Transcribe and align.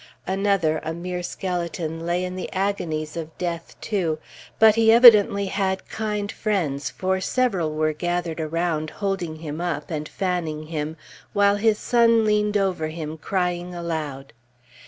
Another, 0.25 0.79
a 0.83 0.95
mere 0.95 1.21
skeleton, 1.21 2.03
lay 2.07 2.23
in 2.25 2.35
the 2.35 2.51
agonies 2.51 3.15
of 3.15 3.37
death, 3.37 3.75
too; 3.81 4.17
but 4.57 4.73
he 4.73 4.91
evidently 4.91 5.45
had 5.45 5.87
kind 5.89 6.31
friends, 6.31 6.89
for 6.89 7.21
several 7.21 7.75
were 7.75 7.93
gathered 7.93 8.41
around 8.41 8.89
holding 8.89 9.35
him 9.35 9.61
up, 9.61 9.91
and 9.91 10.09
fanning 10.09 10.65
him, 10.65 10.97
while 11.33 11.57
his 11.57 11.77
son 11.77 12.25
leaned 12.25 12.57
over 12.57 12.87
him 12.87 13.15
crying 13.15 13.75
aloud. 13.75 14.33